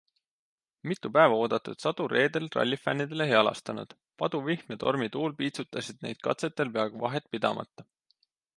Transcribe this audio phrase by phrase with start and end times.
[0.91, 3.93] Mitu päeva oodatud sadu reedel rallifännidele ei halastanud-
[4.23, 7.91] paduvihm ja tormituul piitsutasid neid katsetel peaaegu vahetpidamata.